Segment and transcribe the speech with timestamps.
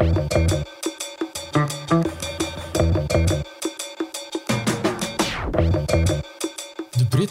[0.00, 0.49] Thank you.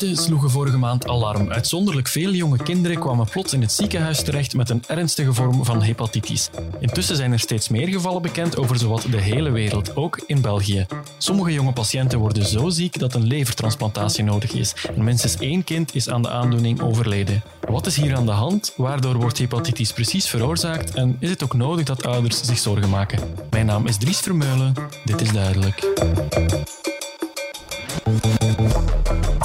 [0.01, 1.51] Sloegen vorige maand alarm.
[1.51, 5.81] Uitzonderlijk veel jonge kinderen kwamen plots in het ziekenhuis terecht met een ernstige vorm van
[5.81, 6.49] hepatitis.
[6.79, 10.85] Intussen zijn er steeds meer gevallen bekend over zowat de hele wereld, ook in België.
[11.17, 14.73] Sommige jonge patiënten worden zo ziek dat een levertransplantatie nodig is.
[14.95, 17.43] En minstens één kind is aan de aandoening overleden.
[17.69, 18.73] Wat is hier aan de hand?
[18.77, 20.93] Waardoor wordt hepatitis precies veroorzaakt?
[20.93, 23.19] En is het ook nodig dat ouders zich zorgen maken?
[23.49, 24.73] Mijn naam is Dries Vermeulen.
[25.05, 25.87] Dit is duidelijk.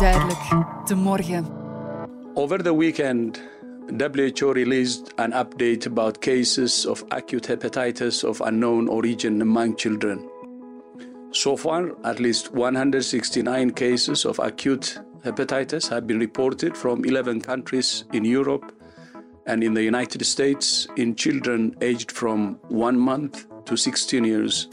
[0.04, 1.46] Duidelijk, de morgen.
[2.34, 3.40] Over the weekend,
[3.98, 10.30] WHO released an update about cases of acute hepatitis of unknown origin among children.
[11.30, 18.04] So far, at least 169 cases of acute hepatitis have been reported from 11 countries
[18.12, 18.72] in Europe
[19.46, 24.68] and in the United States in children aged from one month to 16 years.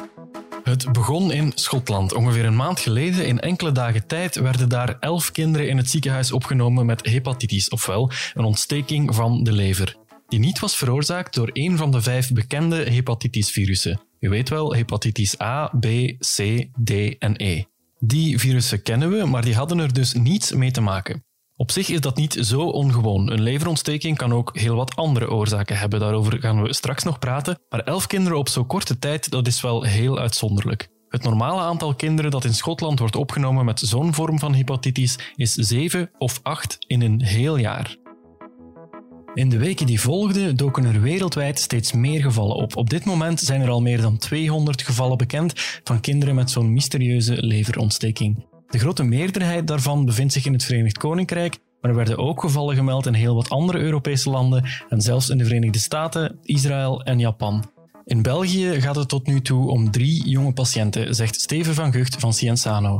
[0.64, 2.14] Het begon in Schotland.
[2.14, 6.32] Ongeveer een maand geleden, in enkele dagen tijd, werden daar elf kinderen in het ziekenhuis
[6.32, 9.96] opgenomen met hepatitis, ofwel een ontsteking van de lever,
[10.28, 14.02] die niet was veroorzaakt door een van de vijf bekende hepatitisvirussen.
[14.20, 15.86] U weet wel, hepatitis A, B,
[16.20, 17.64] C, D en E.
[18.00, 21.24] Die virussen kennen we, maar die hadden er dus niets mee te maken.
[21.62, 23.32] Op zich is dat niet zo ongewoon.
[23.32, 26.00] Een leverontsteking kan ook heel wat andere oorzaken hebben.
[26.00, 27.60] Daarover gaan we straks nog praten.
[27.70, 30.90] Maar elf kinderen op zo'n korte tijd, dat is wel heel uitzonderlijk.
[31.10, 35.54] Het normale aantal kinderen dat in Schotland wordt opgenomen met zo'n vorm van hepatitis is
[35.54, 37.96] 7 of 8 in een heel jaar.
[39.34, 42.76] In de weken die volgden doken er wereldwijd steeds meer gevallen op.
[42.76, 45.54] Op dit moment zijn er al meer dan 200 gevallen bekend
[45.84, 48.51] van kinderen met zo'n mysterieuze leverontsteking.
[48.72, 52.76] De grote meerderheid daarvan bevindt zich in het Verenigd Koninkrijk, maar er werden ook gevallen
[52.76, 57.20] gemeld in heel wat andere Europese landen en zelfs in de Verenigde Staten, Israël en
[57.20, 57.72] Japan.
[58.06, 62.16] In België gaat het tot nu toe om drie jonge patiënten, zegt Steven van Gucht
[62.16, 62.98] van Cienzano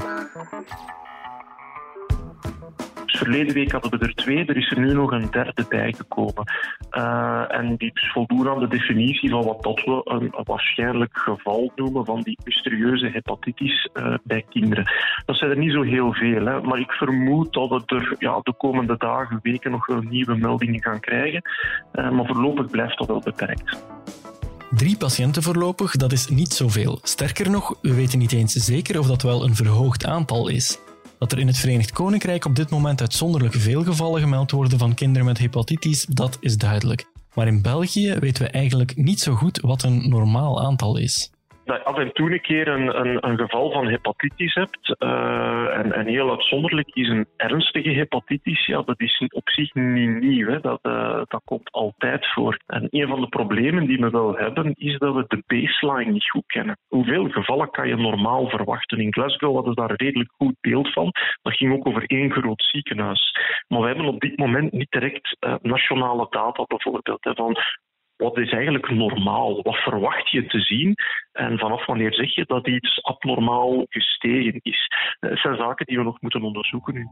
[3.22, 6.44] verleden week hadden we er twee, er is er nu nog een derde bijgekomen.
[6.92, 12.06] Uh, en die voldoen aan de definitie van wat dat we een, waarschijnlijk geval noemen
[12.06, 14.92] van die mysterieuze hepatitis uh, bij kinderen.
[15.26, 18.40] Dat zijn er niet zo heel veel, hè, maar ik vermoed dat we er ja,
[18.44, 21.42] de komende dagen, weken nog wel nieuwe meldingen gaan krijgen.
[21.94, 23.84] Uh, maar voorlopig blijft dat wel beperkt.
[24.76, 27.00] Drie patiënten voorlopig, dat is niet zoveel.
[27.02, 30.80] Sterker nog, we weten niet eens zeker of dat wel een verhoogd aantal is.
[31.22, 34.94] Dat er in het Verenigd Koninkrijk op dit moment uitzonderlijk veel gevallen gemeld worden van
[34.94, 37.06] kinderen met hepatitis, dat is duidelijk.
[37.34, 41.31] Maar in België weten we eigenlijk niet zo goed wat een normaal aantal is
[41.66, 44.96] dat je af en toe een keer een, een, een geval van hepatitis hebt.
[45.00, 48.66] Uh, en, en, heel uitzonderlijk is een ernstige hepatitis.
[48.66, 50.48] Ja, dat is op zich niet nieuw.
[50.48, 50.60] Hè.
[50.60, 52.58] Dat, uh, dat komt altijd voor.
[52.66, 56.30] En een van de problemen die we wel hebben, is dat we de baseline niet
[56.30, 56.78] goed kennen.
[56.88, 59.00] Hoeveel gevallen kan je normaal verwachten?
[59.00, 61.12] In Glasgow hadden ze daar een redelijk goed beeld van.
[61.42, 63.32] Dat ging ook over één groot ziekenhuis.
[63.68, 67.24] Maar we hebben op dit moment niet direct uh, nationale data bijvoorbeeld.
[67.24, 67.58] Hè, van
[68.22, 69.62] wat is eigenlijk normaal?
[69.62, 70.96] Wat verwacht je te zien?
[71.32, 74.88] En vanaf wanneer zeg je dat iets abnormaal gestegen is?
[75.20, 77.08] Dat zijn zaken die we nog moeten onderzoeken nu.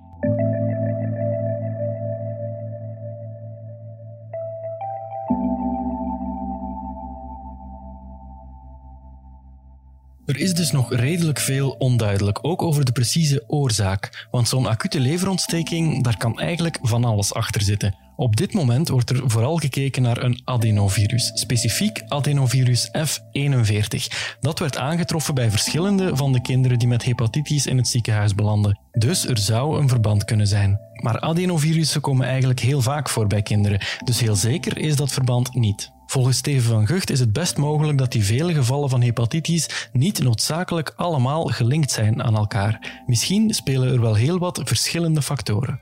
[10.30, 14.28] Er is dus nog redelijk veel onduidelijk, ook over de precieze oorzaak.
[14.32, 17.96] Want zo'n acute leverontsteking, daar kan eigenlijk van alles achter zitten.
[18.16, 24.16] Op dit moment wordt er vooral gekeken naar een adenovirus, specifiek adenovirus F41.
[24.40, 28.80] Dat werd aangetroffen bij verschillende van de kinderen die met hepatitis in het ziekenhuis belanden.
[28.92, 30.80] Dus er zou een verband kunnen zijn.
[30.94, 35.54] Maar adenovirussen komen eigenlijk heel vaak voor bij kinderen, dus heel zeker is dat verband
[35.54, 35.92] niet.
[36.10, 40.24] Volgens Steven van Gucht is het best mogelijk dat die vele gevallen van hepatitis niet
[40.24, 43.02] noodzakelijk allemaal gelinkt zijn aan elkaar.
[43.06, 45.80] Misschien spelen er wel heel wat verschillende factoren.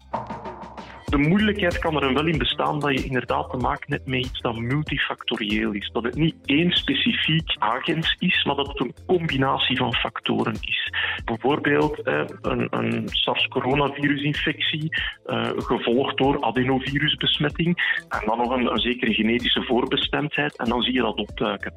[1.09, 4.41] De moeilijkheid kan er wel in bestaan dat je inderdaad te maken hebt met iets
[4.41, 5.89] dat multifactorieel is.
[5.93, 10.91] Dat het niet één specifiek agent is, maar dat het een combinatie van factoren is.
[11.25, 14.89] Bijvoorbeeld een, een SARS-coronavirusinfectie,
[15.25, 21.01] eh, gevolgd door adenovirusbesmetting, en dan nog een, zekere genetische voorbestemdheid, en dan zie je
[21.01, 21.73] dat opduiken.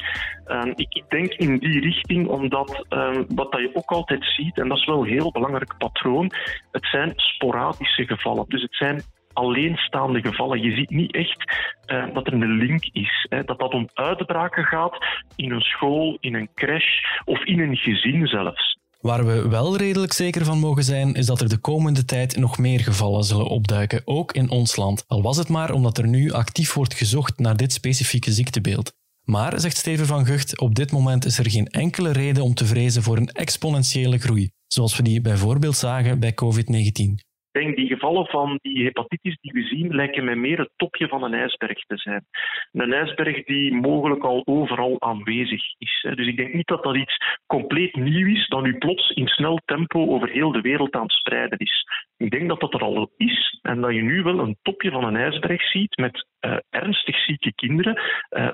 [0.75, 4.87] ik denk in die richting, omdat uh, wat je ook altijd ziet, en dat is
[4.87, 6.33] wel een heel belangrijk patroon,
[6.71, 8.45] het zijn sporadische gevallen.
[8.49, 9.03] Dus het zijn
[9.41, 10.63] alleenstaande gevallen.
[10.63, 11.53] Je ziet niet echt
[11.87, 13.27] uh, dat er een link is.
[13.29, 13.45] Hè.
[13.45, 14.97] Dat dat om uitbraken gaat
[15.37, 18.79] in een school, in een crash of in een gezin zelfs.
[19.01, 22.59] Waar we wel redelijk zeker van mogen zijn, is dat er de komende tijd nog
[22.59, 25.05] meer gevallen zullen opduiken, ook in ons land.
[25.07, 28.93] Al was het maar omdat er nu actief wordt gezocht naar dit specifieke ziektebeeld.
[29.25, 32.65] Maar, zegt Steven van Gucht, op dit moment is er geen enkele reden om te
[32.67, 37.30] vrezen voor een exponentiële groei, zoals we die bijvoorbeeld zagen bij COVID-19.
[37.61, 41.23] Denk die gevallen van die hepatitis die we zien lijken mij meer het topje van
[41.23, 42.25] een ijsberg te zijn.
[42.73, 46.07] Een ijsberg die mogelijk al overal aanwezig is.
[46.15, 47.17] Dus ik denk niet dat dat iets
[47.47, 51.13] compleet nieuw is dat nu plots in snel tempo over heel de wereld aan het
[51.13, 51.85] spreiden is.
[52.17, 55.05] Ik denk dat dat er al is en dat je nu wel een topje van
[55.05, 58.01] een ijsberg ziet met uh, ernstig zieke kinderen,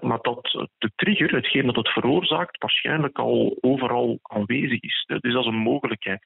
[0.01, 5.05] maar dat de trigger, hetgeen dat het veroorzaakt, waarschijnlijk al overal aanwezig is.
[5.07, 6.23] Dus dat is een mogelijkheid.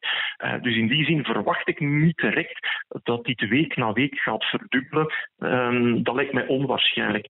[0.62, 2.68] Dus in die zin verwacht ik niet direct
[3.02, 5.12] dat dit week na week gaat verdubbelen.
[5.38, 7.28] Ehm, dat lijkt mij onwaarschijnlijk.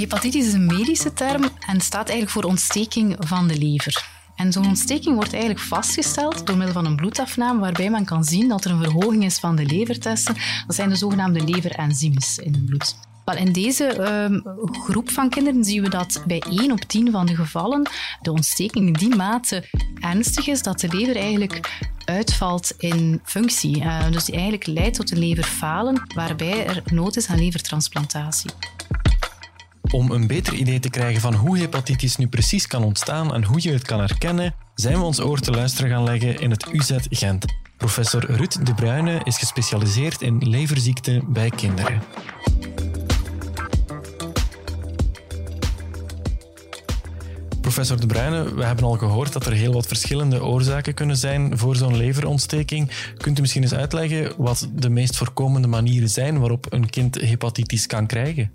[0.00, 4.08] Hepatitis is een medische term en staat eigenlijk voor ontsteking van de lever.
[4.36, 8.48] En zo'n ontsteking wordt eigenlijk vastgesteld door middel van een bloedafname, waarbij men kan zien
[8.48, 10.34] dat er een verhoging is van de levertesten.
[10.66, 12.96] Dat zijn de zogenaamde leverenzymes in het bloed.
[13.36, 14.52] In deze uh,
[14.84, 17.88] groep van kinderen zien we dat bij 1 op 10 van de gevallen
[18.20, 19.64] de ontsteking in die mate
[20.00, 23.80] ernstig is dat de lever eigenlijk uitvalt in functie.
[23.80, 28.50] Uh, dus die eigenlijk leidt tot een leverfalen, waarbij er nood is aan levertransplantatie.
[29.90, 33.62] Om een beter idee te krijgen van hoe hepatitis nu precies kan ontstaan en hoe
[33.62, 36.96] je het kan herkennen, zijn we ons oor te luisteren gaan leggen in het UZ
[37.10, 37.44] Gent.
[37.76, 42.02] Professor Ruud de Bruyne is gespecialiseerd in leverziekten bij kinderen.
[47.60, 51.58] Professor De Bruyne, we hebben al gehoord dat er heel wat verschillende oorzaken kunnen zijn
[51.58, 52.90] voor zo'n leverontsteking.
[53.16, 57.86] Kunt u misschien eens uitleggen wat de meest voorkomende manieren zijn waarop een kind hepatitis
[57.86, 58.50] kan krijgen?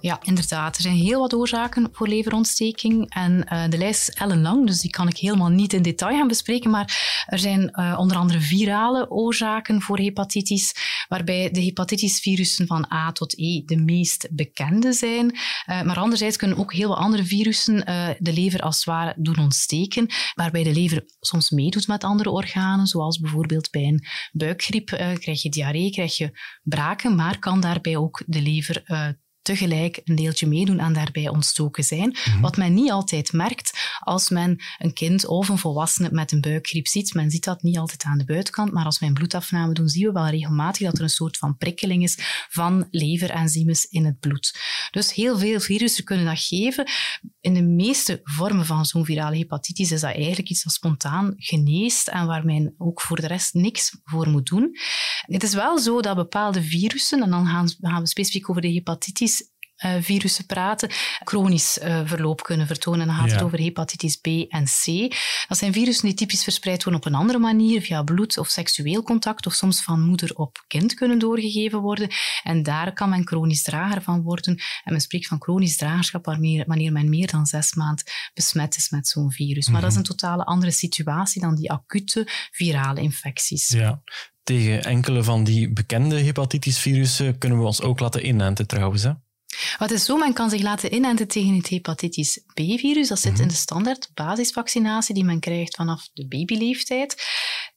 [0.00, 0.76] Ja, inderdaad.
[0.76, 3.10] Er zijn heel wat oorzaken voor leverontsteking.
[3.10, 6.28] En uh, de lijst is ellenlang, dus die kan ik helemaal niet in detail gaan
[6.28, 6.70] bespreken.
[6.70, 10.74] Maar er zijn uh, onder andere virale oorzaken voor hepatitis,
[11.08, 15.24] waarbij de hepatitisvirussen van A tot E de meest bekende zijn.
[15.34, 17.84] Uh, maar anderzijds kunnen ook heel wat andere virussen
[18.18, 22.86] de lever als het ware doen ontsteken, waarbij de lever soms meedoet met andere organen,
[22.86, 24.86] zoals bijvoorbeeld bij een buikgriep
[25.18, 28.84] krijg je diarree, krijg je braken, maar kan daarbij ook de lever
[29.46, 32.08] tegelijk een deeltje meedoen en daarbij ontstoken zijn.
[32.08, 32.40] Mhm.
[32.40, 36.86] Wat men niet altijd merkt als men een kind of een volwassene met een buikgriep
[36.86, 37.14] ziet.
[37.14, 40.06] Men ziet dat niet altijd aan de buitenkant, maar als wij een bloedafname doen, zien
[40.06, 44.58] we wel regelmatig dat er een soort van prikkeling is van leverenzymes in het bloed.
[44.90, 46.86] Dus heel veel virussen kunnen dat geven.
[47.40, 52.08] In de meeste vormen van zo'n virale hepatitis is dat eigenlijk iets dat spontaan geneest
[52.08, 54.78] en waar men ook voor de rest niks voor moet doen.
[55.26, 59.35] Het is wel zo dat bepaalde virussen, en dan gaan, we specifiek over de hepatitis
[60.00, 60.90] virussen praten,
[61.24, 63.06] chronisch uh, verloop kunnen vertonen.
[63.06, 65.14] Dan gaat het over hepatitis B en C.
[65.48, 69.02] Dat zijn virussen die typisch verspreid worden op een andere manier, via bloed of seksueel
[69.02, 72.08] contact, of soms van moeder op kind kunnen doorgegeven worden.
[72.42, 74.56] En daar kan men chronisch drager van worden.
[74.84, 79.08] En men spreekt van chronisch dragerschap wanneer, men meer dan zes maanden besmet is met
[79.08, 79.68] zo'n virus.
[79.68, 80.06] Maar dat is mhm.
[80.06, 83.68] een totale andere situatie dan die acute virale infecties.
[83.68, 84.02] Ja.
[84.42, 89.02] Tegen enkele van die bekende hepatitisvirussen kunnen we ons ook laten inenten trouwens.
[89.02, 89.12] Hè?
[89.78, 93.08] Wat is zo, men kan zich laten inenten tegen het hepatitis B-virus.
[93.08, 93.48] Dat zit in mhm.
[93.48, 97.24] de standaard basisvaccinatie die men krijgt vanaf de babyleeftijd.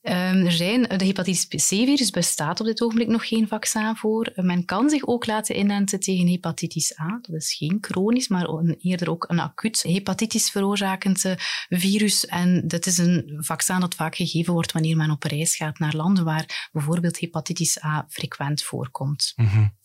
[0.02, 4.32] Um, er zijn, de hepatitis C-virus bestaat op dit ogenblik nog geen vaccin voor.
[4.36, 7.20] Men kan zich ook laten inenten tegen hepatitis A.
[7.22, 11.36] Dat is geen chronisch, maar een, eerder ook een acuut hepatitis veroorzakend
[11.70, 12.26] virus.
[12.26, 15.96] En dat is een vaccin dat vaak gegeven wordt wanneer men op reis gaat naar
[15.96, 19.34] landen waar bijvoorbeeld hepatitis A frequent voorkomt.
[19.36, 19.78] Mm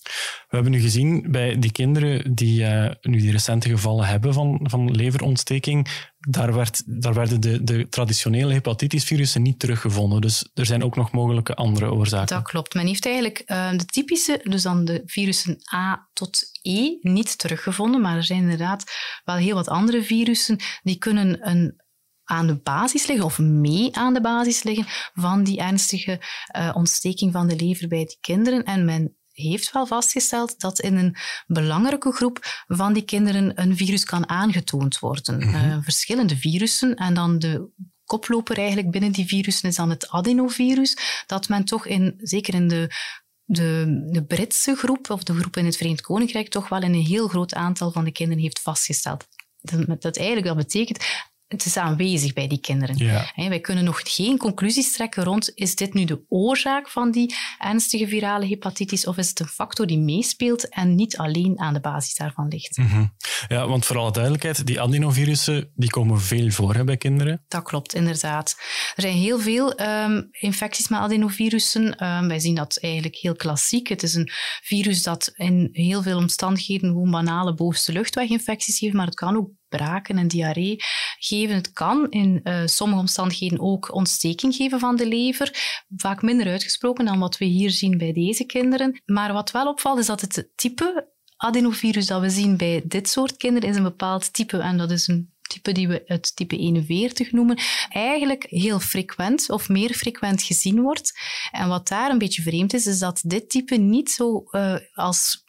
[0.49, 4.61] we hebben nu gezien bij die kinderen die uh, nu die recente gevallen hebben van,
[4.63, 5.89] van leverontsteking,
[6.29, 10.21] daar, werd, daar werden de, de traditionele hepatitisvirussen niet teruggevonden.
[10.21, 12.37] Dus er zijn ook nog mogelijke andere oorzaken.
[12.37, 12.75] Dat klopt.
[12.75, 18.01] Men heeft eigenlijk uh, de typische, dus dan de virussen A tot E, niet teruggevonden.
[18.01, 18.85] Maar er zijn inderdaad
[19.25, 21.83] wel heel wat andere virussen die kunnen een
[22.25, 26.21] aan de basis liggen of mee aan de basis liggen van die ernstige
[26.57, 28.65] uh, ontsteking van de lever bij die kinderen.
[28.65, 34.05] En men heeft wel vastgesteld dat in een belangrijke groep van die kinderen een virus
[34.05, 35.49] kan aangetoond worden.
[35.49, 37.69] Mm verschillende virussen en dan de
[38.05, 42.69] koploper eigenlijk binnen die virussen is dan het adenovirus, dat men toch in, zeker in
[42.69, 42.91] de
[43.45, 47.05] de, de Britse groep, of de groep in het Verenigd Koninkrijk, toch wel in een
[47.05, 49.27] heel groot aantal van de kinderen heeft vastgesteld.
[49.61, 51.05] Dat, dat eigenlijk dat betekent
[51.57, 52.97] het is aanwezig bij die kinderen.
[52.97, 53.33] Ja.
[53.35, 58.07] wij kunnen nog geen conclusies trekken rond, is dit nu de oorzaak van die ernstige
[58.07, 62.15] virale hepatitis of is het een factor die meespeelt en niet alleen aan de basis
[62.15, 62.77] daarvan ligt?
[62.77, 63.05] Mhm.
[63.49, 67.45] Ja, want voor alle duidelijkheid, die adenovirussen die komen veel voor hè, bij kinderen.
[67.49, 68.57] Dat klopt, inderdaad.
[68.95, 71.97] Er zijn heel veel ehm, infecties met adenovirussen.
[71.97, 73.89] Ehm, wij zien dat eigenlijk heel klassiek.
[73.89, 74.31] Het is een
[74.63, 79.49] virus dat in heel veel omstandigheden gewoon banale bovenste luchtweginfecties geeft, maar het kan ook
[79.77, 80.77] braken en diarree
[81.19, 81.55] geven.
[81.55, 85.83] Het kan in uh, sommige omstandigheden ook ontsteking geven van de lever.
[85.97, 89.03] Vaak minder uitgesproken dan wat we hier zien bij deze kinderen.
[89.05, 93.37] Maar wat wel opvalt is dat het type adenovirus dat we zien bij dit soort
[93.37, 97.33] kinderen is een bepaald type en dat is een type die we het type 41
[97.33, 101.13] noemen, eigenlijk heel frequent of meer frequent gezien wordt.
[101.51, 105.45] En wat daar een beetje vreemd is, is dat dit type niet zo uh, als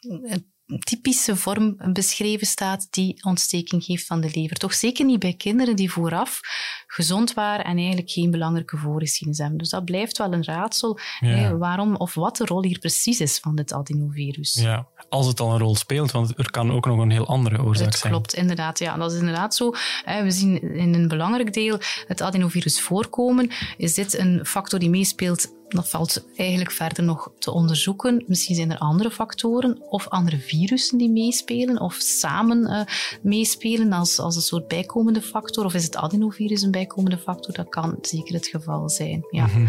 [0.78, 4.56] typische vorm beschreven staat die ontsteking geeft van de lever.
[4.56, 6.40] Toch zeker niet bij kinderen die vooraf
[6.86, 9.58] gezond waren en eigenlijk geen belangrijke voorgeschiedenis hebben.
[9.58, 13.38] Dus dat blijft wel een raadsel hè, waarom of wat de rol hier precies is
[13.38, 14.54] van dit adenovirus.
[14.54, 17.62] Ja, als het al een rol speelt, want er kan ook nog een heel andere
[17.62, 18.12] oorzaak het zijn.
[18.12, 18.78] Klopt, inderdaad.
[18.78, 19.70] Ja, dat is inderdaad zo.
[20.04, 23.50] We zien in een belangrijk deel het adenovirus voorkomen.
[23.76, 28.24] Is dit een factor die meespeelt dat valt eigenlijk verder nog te onderzoeken.
[28.26, 32.80] Misschien zijn er andere factoren of andere virussen die meespelen of samen uh,
[33.22, 35.64] meespelen als, als een soort bijkomende factor.
[35.64, 37.54] Of is het adenovirus een bijkomende factor?
[37.54, 39.26] Dat kan zeker het geval zijn.
[39.30, 39.46] Ja.
[39.46, 39.66] Mm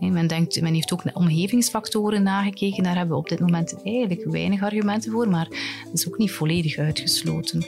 [0.00, 2.82] men, denkt, men heeft ook omgevingsfactoren nagekeken.
[2.82, 5.48] Daar hebben we op dit moment eigenlijk weinig argumenten voor, maar
[5.84, 7.66] dat is ook niet volledig uitgesloten.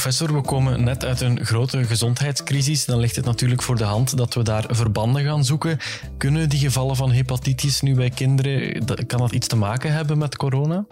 [0.00, 2.84] Professor, we komen net uit een grote gezondheidscrisis.
[2.84, 5.78] Dan ligt het natuurlijk voor de hand dat we daar verbanden gaan zoeken.
[6.18, 10.36] Kunnen die gevallen van hepatitis nu bij kinderen, kan dat iets te maken hebben met
[10.36, 10.84] corona?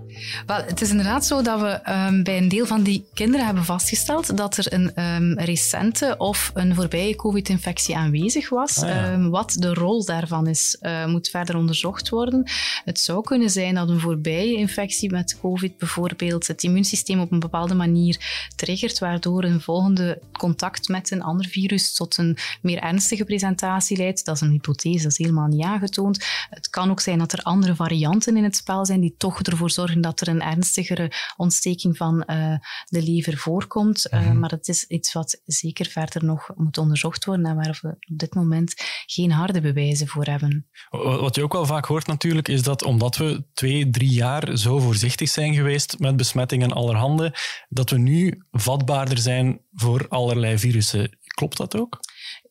[0.46, 3.64] Wel, het is inderdaad zo dat we um, bij een deel van die kinderen hebben
[3.64, 8.82] vastgesteld dat er een um, recente of een voorbije COVID-infectie aanwezig was.
[8.82, 9.12] Ah, ja.
[9.12, 12.50] um, wat de rol daarvan is, uh, moet verder onderzocht worden.
[12.84, 17.40] Het zou kunnen zijn dat een voorbije infectie met COVID bijvoorbeeld het immuunsysteem op een
[17.40, 23.24] bepaalde manier triggert waardoor een volgende contact met een ander virus tot een meer ernstige
[23.24, 24.24] presentatie leidt.
[24.24, 26.24] Dat is een hypothese, dat is helemaal niet aangetoond.
[26.50, 29.70] Het kan ook zijn dat er andere varianten in het spel zijn die toch ervoor
[29.70, 34.06] zorgen dat er een ernstigere ontsteking van uh, de lever voorkomt.
[34.10, 34.38] Uh, mm -hmm.
[34.38, 38.18] Maar het is iets wat zeker verder nog moet onderzocht worden en waar we op
[38.18, 38.74] dit moment
[39.06, 40.66] geen harde bewijzen voor hebben.
[40.90, 44.78] Wat je ook wel vaak hoort natuurlijk, is dat omdat we twee, drie jaar zo
[44.78, 47.34] voorzichtig zijn geweest met besmettingen allerhande,
[47.68, 48.42] dat we nu
[48.88, 51.18] vatbaarder zijn voor allerlei virussen.
[51.26, 51.98] Klopt dat ook?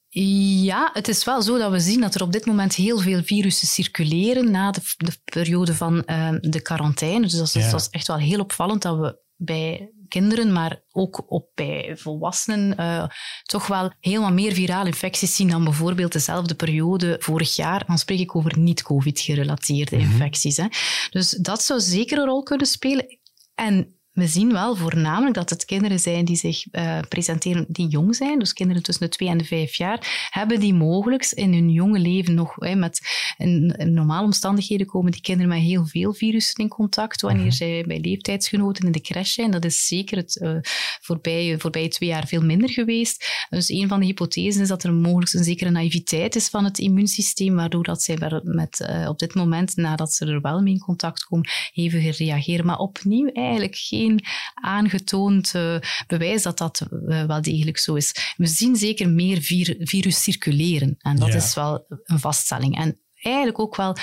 [0.10, 3.24] Ja, het is wel zo dat we zien dat er op dit moment heel veel
[3.24, 7.22] virussen circuleren na de, de periode van uh, de quarantaine.
[7.22, 7.72] Dus dat is, ja.
[7.72, 12.80] dat is echt wel heel opvallend dat we bij kinderen, maar ook op bij volwassenen,
[12.80, 13.08] uh,
[13.44, 17.86] toch wel helemaal meer virale infecties zien dan bijvoorbeeld dezelfde periode vorig jaar.
[17.88, 20.12] Dan spreek ik over niet-COVID-gerelateerde mm -hmm.
[20.12, 20.58] infecties.
[20.58, 20.68] Hè.
[21.10, 23.20] Dus dat zou zeker een rol kunnen spelen.
[23.56, 28.16] En we zien wel voornamelijk dat het kinderen zijn die zich uh, presenteren, die jong
[28.16, 31.72] zijn, dus kinderen tussen de twee en de vijf jaar, hebben die mogelijk in hun
[31.72, 33.02] jonge leven nog hè, met
[33.38, 37.48] in, in, normale omstandigheden komen die kinderen met heel veel virussen in contact wanneer mm
[37.48, 37.58] -hmm.
[37.58, 39.52] zij bij leeftijdsgenoten in de crash zijn.
[39.52, 40.58] Dat is zeker het uh,
[41.02, 43.46] voorbije, voorbije twee jaar veel minder geweest.
[43.50, 46.80] Dus een van de hypothesen is dat er mogelijk een zekere naïviteit is van het
[46.80, 50.80] immuunsysteem, waardoor dat zij met, uh, op dit moment, nadat ze er wel mee in
[50.80, 52.66] contact komen, heviger reageren.
[52.66, 54.07] Maar opnieuw eigenlijk geen
[54.54, 58.34] aangetoond uh, bewijs dat dat uh, wel degelijk zo is.
[58.38, 61.36] We zien zeker meer vir virus circuleren en dat ja.
[61.36, 62.78] is wel een vaststelling.
[62.78, 63.96] En eigenlijk ook wel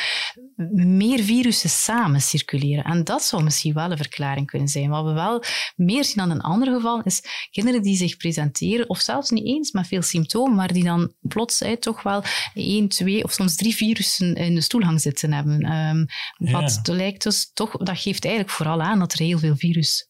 [0.73, 2.85] meer virussen samen circuleren.
[2.85, 4.91] En dat zou misschien wel een verklaring kunnen zijn.
[4.91, 5.43] Wat we wel
[5.77, 9.73] meer zien dan in andere gevallen, is kinderen die zich presenteren, of zelfs niet eens
[9.73, 12.23] met veel symptomen, maar die dan plots hey, toch wel
[12.55, 15.73] één, twee of soms drie virussen in de stoelhang zitten hebben.
[15.73, 16.07] Um,
[16.39, 16.95] wat ja.
[16.95, 20.09] lijkt dus toch, dat geeft eigenlijk vooral aan dat er heel veel virus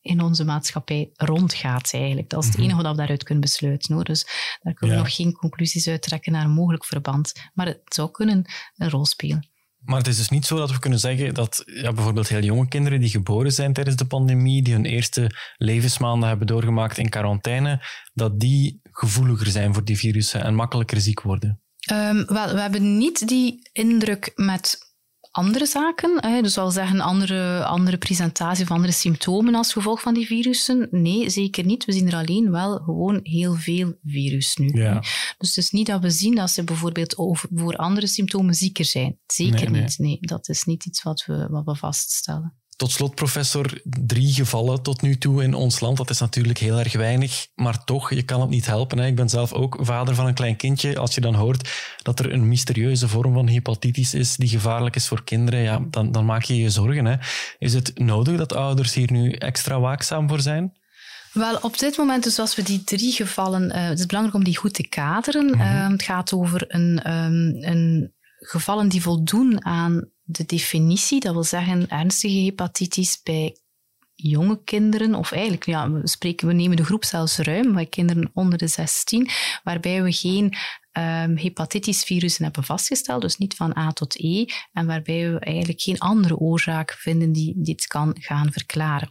[0.00, 2.28] in onze maatschappij rondgaat eigenlijk.
[2.28, 3.94] Dat is het enige wat we daaruit kunnen besluiten.
[3.94, 4.04] Hoor.
[4.04, 4.26] Dus
[4.62, 5.02] daar kunnen ja.
[5.02, 7.32] we nog geen conclusies uittrekken naar een mogelijk verband.
[7.54, 8.44] Maar het zou kunnen
[8.76, 9.48] een rol spelen.
[9.88, 12.68] Maar het is dus niet zo dat we kunnen zeggen dat ja, bijvoorbeeld heel jonge
[12.68, 17.84] kinderen die geboren zijn tijdens de pandemie, die hun eerste levensmaanden hebben doorgemaakt in quarantaine,
[18.14, 21.60] dat die gevoeliger zijn voor die virussen en makkelijker ziek worden.
[21.92, 24.87] Um, wel, we hebben niet die indruk met
[25.30, 26.42] andere zaken?
[26.42, 30.88] Dus al zeggen andere, andere presentatie of andere symptomen als gevolg van die virussen?
[30.90, 31.84] Nee, zeker niet.
[31.84, 34.68] We zien er alleen wel gewoon heel veel virus nu.
[34.72, 35.00] Ja.
[35.38, 38.84] Dus het is niet dat we zien dat ze bijvoorbeeld over, voor andere symptomen zieker
[38.84, 39.18] zijn.
[39.26, 39.98] Zeker Nee, niet.
[39.98, 42.56] Nee, dat is niet iets wat we, wat we vaststellen.
[42.78, 45.96] Tot slot, professor, drie gevallen tot nu toe in ons land.
[45.96, 48.98] Dat is natuurlijk heel erg weinig, maar toch, je kan het niet helpen.
[48.98, 49.06] Hè.
[49.06, 50.98] Ik ben zelf ook vader van een klein kindje.
[50.98, 51.70] Als je dan hoort
[52.02, 56.12] dat er een mysterieuze vorm van hepatitis is die gevaarlijk is voor kinderen, ja, dan,
[56.12, 57.04] dan maak je je zorgen.
[57.04, 57.16] Hè.
[57.58, 60.72] Is het nodig dat ouders hier nu extra waakzaam voor zijn?
[61.32, 64.44] Wel, op dit moment, dus als we die drie gevallen, eh, het is belangrijk om
[64.44, 65.52] die goed te kaderen.
[65.52, 71.44] Eh, het gaat over een, ehm, een gevallen die voldoen aan de definitie, dat wil
[71.44, 73.56] zeggen ernstige hepatitis bij
[74.14, 78.30] jonge kinderen, of eigenlijk, ja, we, spreken, we nemen de groep zelfs ruim, bij kinderen
[78.34, 79.28] onder de 16,
[79.62, 85.32] waarbij we geen um, hepatitisvirussen hebben vastgesteld, dus niet van A tot E, en waarbij
[85.32, 89.10] we eigenlijk geen andere oorzaak vinden die dit kan gaan verklaren.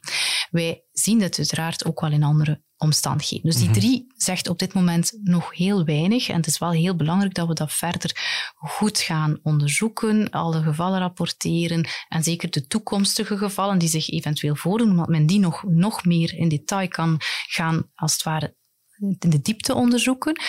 [0.50, 3.45] Wij zien dat uiteraard ook wel in andere omstandigheden.
[3.45, 6.29] Dus die drie zegt op dit moment nog heel weinig.
[6.29, 11.00] En het is wel heel belangrijk dat we dat verder goed gaan onderzoeken, alle gevallen
[11.00, 16.06] rapporteren en zeker de toekomstige gevallen die zich eventueel voordoen, omdat men die nog, nog
[16.06, 18.56] meer in detail kan gaan, als het ware,
[18.98, 20.42] in de diepte onderzoeken.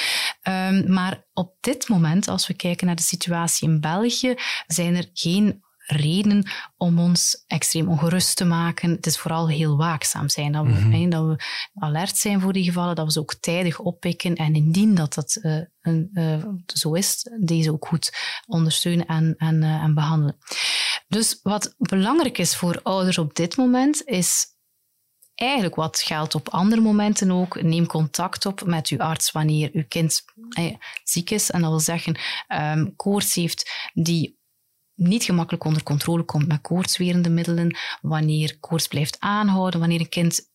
[0.48, 4.34] Um, maar op dit moment, als we kijken naar de situatie in België,
[4.66, 8.90] zijn er geen redenen om ons extreem ongerust te maken.
[8.90, 11.10] Het is vooral heel waakzaam zijn, dat we, mm -hmm.
[11.10, 14.94] dat we alert zijn voor die gevallen, dat we ze ook tijdig oppikken en indien
[14.94, 18.12] dat dat uh, een, uh, zo is, deze ook goed
[18.46, 20.38] ondersteunen en, en, uh, en behandelen.
[21.08, 24.56] Dus wat belangrijk is voor ouders op dit moment, is
[25.38, 27.62] eigenlijk wat geldt op andere momenten ook.
[27.62, 31.50] Neem contact op met uw arts wanneer uw kind eh, ziek is.
[31.50, 32.18] En dat wil zeggen,
[32.48, 34.37] um, koorts heeft die
[34.98, 40.48] niet gemakkelijk onder controle komt met koortswerende middelen, wanneer koorts blijft aanhouden, wanneer een kind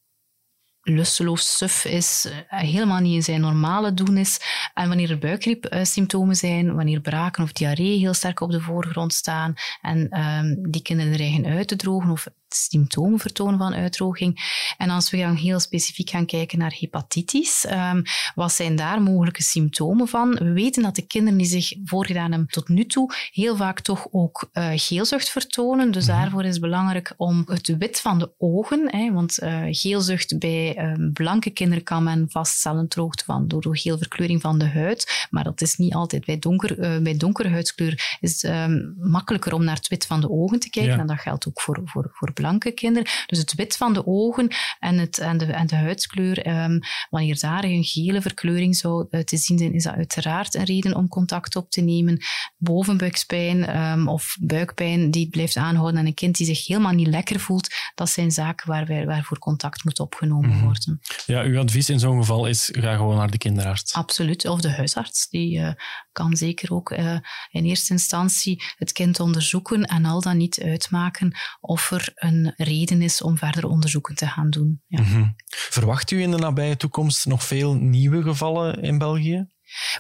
[0.81, 4.39] lusteloos, suf is, helemaal niet in zijn normale doen is.
[4.73, 9.53] En wanneer er buikgriepsymptomen zijn, wanneer braken of diarree heel sterk op de voorgrond staan
[9.81, 14.61] en um, die kinderen dreigen uit te drogen of symptomen vertonen van uitdroging.
[14.77, 18.03] En als we dan heel specifiek gaan kijken naar hepatitis, um,
[18.35, 20.33] wat zijn daar mogelijke symptomen van?
[20.33, 24.07] We weten dat de kinderen die zich voorgedaan hebben tot nu toe heel vaak toch
[24.11, 25.91] ook uh, geelzucht vertonen.
[25.91, 26.21] Dus mm-hmm.
[26.21, 30.77] daarvoor is het belangrijk om het wit van de ogen, hè, want uh, geelzucht bij
[30.77, 35.43] um, blanke kinderen kan men vaststellen droogte van door, door geelverkleuring van de huid, maar
[35.43, 36.25] dat is niet altijd.
[36.25, 40.21] Bij, donker, uh, bij donkere huidskleur is het um, makkelijker om naar het wit van
[40.21, 40.99] de ogen te kijken ja.
[40.99, 43.09] en dat geldt ook voor, voor, voor blanke kinderen.
[43.25, 44.47] Dus het wit van de ogen
[44.79, 46.79] en, het, en, de, en de huidskleur, um,
[47.09, 50.95] wanneer daar een gele verkleuring zou uh, te zien zijn, is dat uiteraard een reden
[50.95, 52.17] om contact op te nemen.
[52.57, 57.39] Bovenbuikspijn um, of buikpijn die blijft aanhouden en een kind die zich helemaal niet lekker
[57.39, 60.63] voelt, dat zijn zaken waar wij, waarvoor contact moet opgenomen mm-hmm.
[60.63, 61.01] worden.
[61.25, 63.93] Ja, uw advies in zo'n geval is, ga gewoon naar de kinderarts.
[63.93, 65.29] Absoluut, of de huisarts.
[65.29, 65.69] Die uh,
[66.13, 67.17] kan zeker ook uh,
[67.49, 73.01] in eerste instantie het kind onderzoeken en al dan niet uitmaken of er een reden
[73.01, 74.81] is om verder onderzoeken te gaan doen.
[74.87, 75.01] Ja.
[75.01, 75.35] Mm-hmm.
[75.45, 79.47] Verwacht u in de nabije toekomst nog veel nieuwe gevallen in België?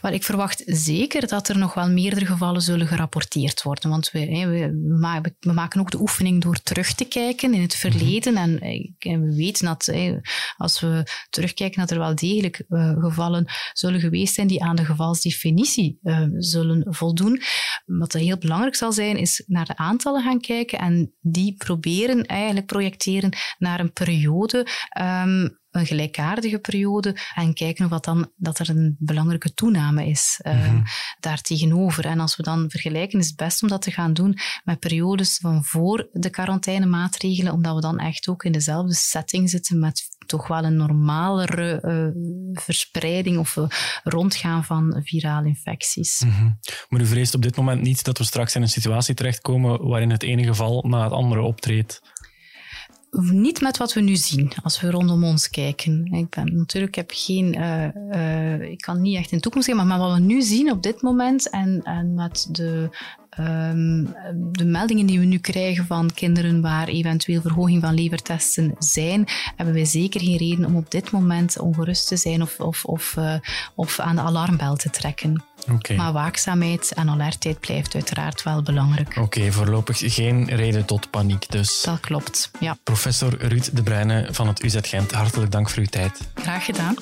[0.01, 3.89] Maar ik verwacht zeker dat er nog wel meerdere gevallen zullen gerapporteerd worden.
[3.89, 8.37] Want we, we, we maken ook de oefening door terug te kijken in het verleden.
[8.37, 8.59] En,
[8.99, 9.93] we weten dat
[10.57, 14.85] als we terugkijken, dat er wel degelijk uh, gevallen zullen geweest zijn die aan de
[14.85, 15.99] gevalsdefinitie
[16.37, 17.41] zullen voldoen.
[17.85, 22.65] Wat heel belangrijk zal zijn, is naar de aantallen gaan kijken en die proberen, eigenlijk
[22.65, 24.67] projecteren naar een periode.
[25.01, 30.53] Um, een gelijkaardige periode en kijken wat dan dat er een belangrijke toename is uh,
[30.53, 30.83] mm-hmm.
[31.19, 32.05] daar tegenover.
[32.05, 35.37] En als we dan vergelijken, is het best om dat te gaan doen met periodes
[35.37, 40.47] van voor de quarantainemaatregelen, omdat we dan echt ook in dezelfde setting zitten met toch
[40.47, 43.65] wel een normalere uh, verspreiding of uh,
[44.03, 46.21] rondgaan van virale infecties.
[46.25, 46.59] Mm-hmm.
[46.89, 50.09] Maar u vreest op dit moment niet dat we straks in een situatie terechtkomen waarin
[50.09, 52.01] het ene geval na het andere optreedt?
[53.21, 56.05] Niet met wat we nu zien, als we rondom ons kijken.
[56.11, 59.87] Ik ben natuurlijk, heb geen, uh, uh, ik kan niet echt in de toekomst kijken,
[59.87, 62.89] maar met wat we nu zien op dit moment en, en met de,
[63.39, 64.15] um,
[64.51, 69.75] de meldingen die we nu krijgen van kinderen waar eventueel verhoging van levertesten zijn, hebben
[69.75, 73.35] wij zeker geen reden om op dit moment ongerust te zijn of, of, of, uh,
[73.75, 75.43] of aan de alarmbel te trekken.
[75.71, 75.97] Okay.
[75.97, 79.07] Maar waakzaamheid en alertheid blijft uiteraard wel belangrijk.
[79.09, 81.81] Oké, okay, voorlopig geen reden tot paniek dus.
[81.81, 82.77] Dat klopt, ja.
[82.83, 86.19] Professor Ruud de Bruyne van het UZ Gent, hartelijk dank voor uw tijd.
[86.35, 86.95] Graag gedaan.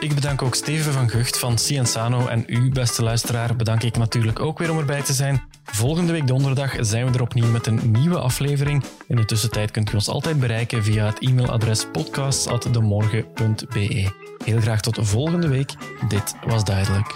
[0.00, 4.40] Ik bedank ook Steven van Gucht van Cienzano en u, beste luisteraar, bedank ik natuurlijk
[4.40, 5.42] ook weer om erbij te zijn.
[5.82, 8.84] Volgende week donderdag zijn we er opnieuw met een nieuwe aflevering.
[9.06, 14.10] In de tussentijd kunt u ons altijd bereiken via het e-mailadres podcasts.demorgen.be.
[14.44, 15.74] Heel graag tot volgende week.
[16.08, 17.14] Dit was duidelijk.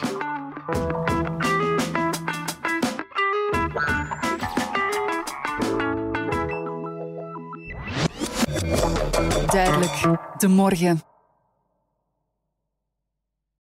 [9.47, 10.01] Duidelijk,
[10.39, 11.03] de morgen.